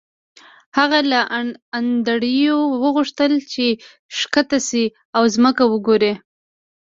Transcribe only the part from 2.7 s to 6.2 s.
وغوښتل چې ښکته شي او ځمکه وګوري